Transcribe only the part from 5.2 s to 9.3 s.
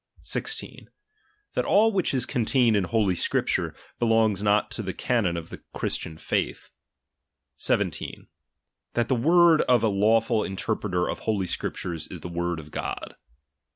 of Christian faith. 17. That the